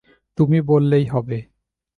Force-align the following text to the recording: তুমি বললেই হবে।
তুমি 0.37 0.57
বললেই 0.61 1.05
হবে। 1.05 1.37